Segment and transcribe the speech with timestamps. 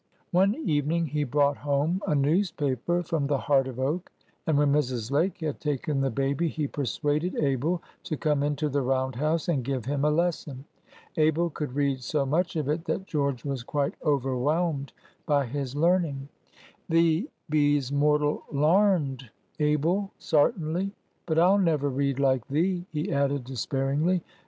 [0.31, 4.11] One evening he brought home a newspaper from the Heart of Oak,
[4.47, 5.11] and when Mrs.
[5.11, 9.63] Lake had taken the baby, he persuaded Abel to come into the round house and
[9.63, 10.65] give him a lesson.
[11.17, 14.91] Abel could read so much of it that George was quite overwhelmed
[15.27, 16.29] by his learning.
[16.89, 19.29] "Thee be's mortal larned,
[19.59, 20.93] Abel, sartinly.
[21.27, 24.23] But I'll never read like thee," he added, despairingly.